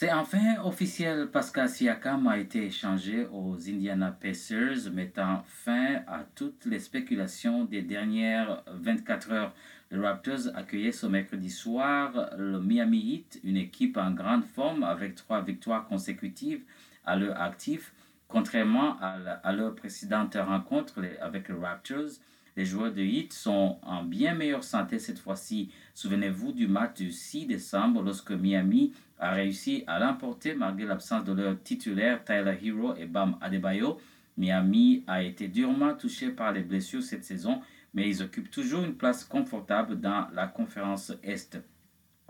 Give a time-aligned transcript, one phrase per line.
[0.00, 6.66] C'est enfin officiel, Pascal Siakam a été échangé aux Indiana Pacers, mettant fin à toutes
[6.66, 9.52] les spéculations des dernières 24 heures.
[9.90, 15.16] Les Raptors accueillaient ce mercredi soir le Miami Heat, une équipe en grande forme avec
[15.16, 16.62] trois victoires consécutives
[17.04, 17.92] à leur actif.
[18.28, 22.20] Contrairement à, leur précédente rencontre avec les Raptors,
[22.58, 25.70] les joueurs de Heat sont en bien meilleure santé cette fois-ci.
[25.94, 31.32] Souvenez-vous du match du 6 décembre lorsque Miami a réussi à l'emporter malgré l'absence de
[31.34, 34.00] leur titulaire Tyler Hero et Bam Adebayo.
[34.36, 37.60] Miami a été durement touché par les blessures cette saison,
[37.94, 41.60] mais ils occupent toujours une place confortable dans la conférence Est.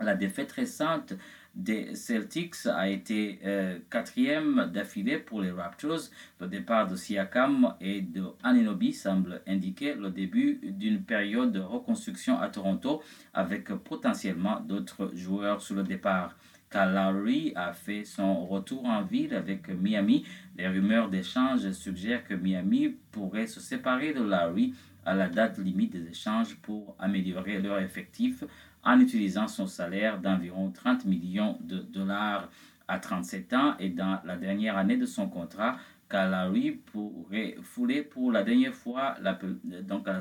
[0.01, 1.13] La défaite récente
[1.53, 6.09] des Celtics a été euh, quatrième d'affilée pour les Raptors.
[6.39, 12.39] Le départ de Siakam et de Aninobi semble indiquer le début d'une période de reconstruction
[12.39, 16.33] à Toronto avec potentiellement d'autres joueurs sur le départ.
[16.69, 20.23] Cal Lowry a fait son retour en ville avec Miami.
[20.57, 24.73] Les rumeurs d'échange suggèrent que Miami pourrait se séparer de Lowry
[25.09, 28.43] à la date limite des échanges pour améliorer leur effectif
[28.83, 32.47] en utilisant son salaire d'environ 30 millions de dollars
[32.87, 35.77] à 37 ans et dans la dernière année de son contrat,
[36.11, 39.37] Kalari pourrait fouler pour la dernière fois la,
[39.81, 40.19] donc à la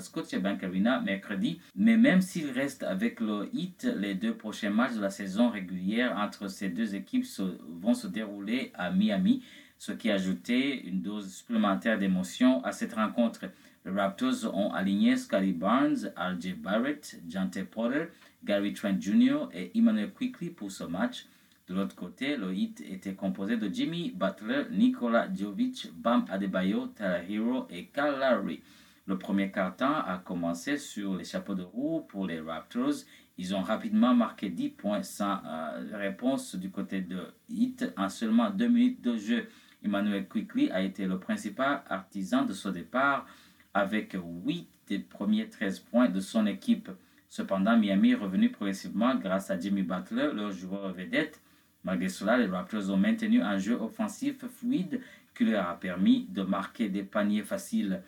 [0.62, 1.60] Arena mercredi.
[1.76, 6.16] Mais même s'il reste avec le Heat, les deux prochains matchs de la saison régulière
[6.18, 7.26] entre ces deux équipes
[7.68, 9.42] vont se dérouler à Miami,
[9.78, 13.46] ce qui a ajouté une dose supplémentaire d'émotion à cette rencontre.
[13.84, 18.06] Les Raptors ont aligné Scotty Barnes, RJ Barrett, Jante Porter,
[18.44, 19.48] Gary Trent Jr.
[19.54, 21.26] et Emmanuel Quickly pour ce match.
[21.68, 27.22] De l'autre côté, le hit était composé de Jimmy Butler, Nikola Jovic, Bam Adebayo, Tyler
[27.28, 28.62] Hero et Kyle Lowry.
[29.06, 33.04] Le premier quart-temps a commencé sur les chapeaux de roue pour les Raptors.
[33.36, 38.50] Ils ont rapidement marqué 10 points sans euh, réponse du côté de Heat en seulement
[38.50, 39.48] 2 minutes de jeu.
[39.84, 43.26] Emmanuel Quickly a été le principal artisan de ce départ
[43.74, 46.90] avec 8 des premiers 13 points de son équipe.
[47.28, 51.40] Cependant, Miami est revenu progressivement grâce à Jimmy Butler, leur joueur vedette.
[51.84, 55.00] Malgré cela, les Raptors ont maintenu un jeu offensif fluide
[55.34, 58.02] qui leur a permis de marquer des paniers faciles.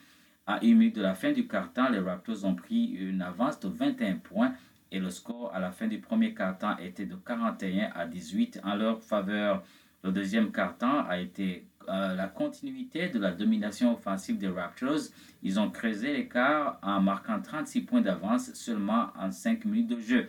[0.46, 3.68] À une minute de la fin du quart-temps, les Raptors ont pris une avance de
[3.68, 4.54] 21 points
[4.90, 8.74] et le score à la fin du premier quart-temps était de 41 à 18 en
[8.74, 9.62] leur faveur.
[10.02, 15.10] Le deuxième quart-temps a été euh, la continuité de la domination offensive des Raptors.
[15.42, 20.26] Ils ont creusé l'écart en marquant 36 points d'avance seulement en 5 minutes de jeu.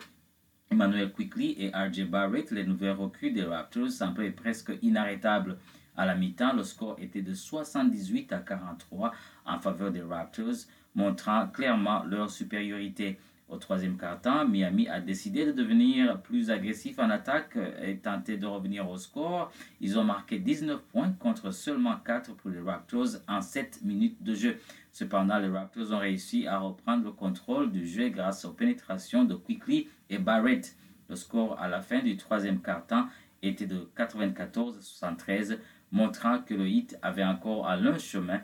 [0.70, 5.58] Emmanuel Quickly et RJ Barrett, les nouvelles recrues des Raptors, semblaient presque inarrêtables.
[5.96, 9.12] À la mi-temps, le score était de 78 à 43
[9.46, 10.66] en faveur des Raptors,
[10.96, 13.20] montrant clairement leur supériorité.
[13.52, 18.48] Au troisième quart-temps, Miami a décidé de devenir plus agressif en attaque et tenter de
[18.48, 19.52] revenir au score.
[19.82, 24.36] Ils ont marqué 19 points contre seulement 4 pour les Raptors en 7 minutes de
[24.36, 24.58] jeu.
[24.94, 29.36] Cependant, les Raptors ont réussi à reprendre le contrôle du jeu grâce aux pénétrations de
[29.36, 30.74] Quickly et Barrett.
[31.10, 33.08] Le score à la fin du troisième quart-temps
[33.44, 35.58] était de 94-73,
[35.92, 38.40] montrant que le Heat avait encore un long chemin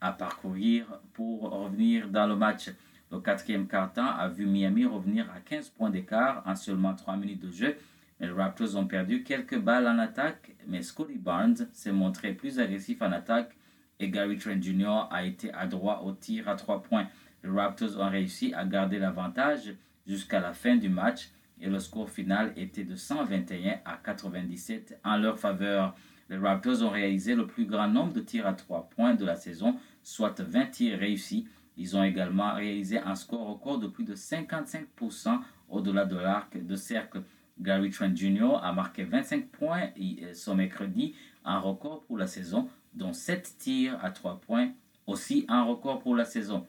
[0.00, 2.70] à parcourir pour revenir dans le match.
[3.12, 7.42] Le quatrième quart-temps a vu Miami revenir à 15 points d'écart en seulement 3 minutes
[7.42, 7.76] de jeu.
[8.20, 13.02] Les Raptors ont perdu quelques balles en attaque, mais Scotty Barnes s'est montré plus agressif
[13.02, 13.54] en attaque
[14.00, 15.08] et Gary Trent Jr.
[15.10, 17.06] a été adroit au tir à 3 points.
[17.44, 19.74] Les Raptors ont réussi à garder l'avantage
[20.06, 21.28] jusqu'à la fin du match
[21.60, 25.94] et le score final était de 121 à 97 en leur faveur.
[26.30, 29.36] Les Raptors ont réalisé le plus grand nombre de tirs à 3 points de la
[29.36, 31.46] saison, soit 20 tirs réussis
[31.82, 36.76] ils ont également réalisé un score record de plus de 55% au-delà de l'arc de
[36.76, 37.22] cercle.
[37.60, 38.60] Gary Trent Jr.
[38.62, 39.88] a marqué 25 points
[40.32, 44.70] ce mercredi, un record pour la saison, dont 7 tirs à 3 points,
[45.08, 46.68] aussi un record pour la saison.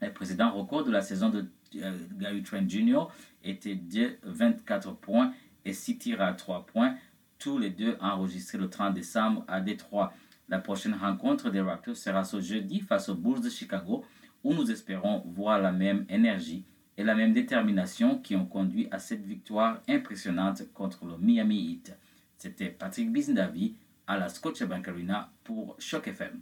[0.00, 3.08] Le précédent record de la saison de euh, Gary Trent Jr.
[3.42, 5.32] était de 24 points
[5.64, 6.94] et 6 tirs à 3 points,
[7.40, 10.12] tous les deux enregistrés le 30 décembre à Détroit.
[10.48, 14.04] La prochaine rencontre des Raptors sera ce jeudi face aux Bulls de Chicago
[14.44, 16.64] où nous espérons voir la même énergie
[16.96, 21.96] et la même détermination qui ont conduit à cette victoire impressionnante contre le Miami Heat.
[22.36, 23.74] C'était Patrick Bizindavi
[24.06, 26.40] à la Scotiabank Arena pour Choc FM.